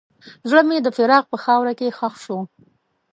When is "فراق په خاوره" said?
0.97-1.73